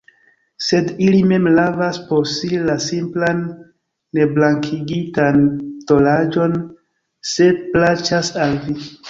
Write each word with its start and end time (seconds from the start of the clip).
Sed 0.67 0.87
ili 1.07 1.17
mem 1.31 1.43
lavas 1.57 1.99
por 2.07 2.23
si 2.31 2.49
la 2.69 2.77
simplan, 2.85 3.43
neblankigitan 4.19 5.39
tolaĵon, 5.93 6.57
se 7.35 7.51
plaĉas 7.69 8.33
al 8.49 8.59
vi. 8.67 8.81